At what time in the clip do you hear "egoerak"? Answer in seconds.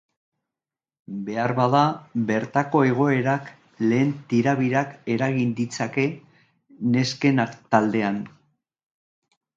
2.87-3.51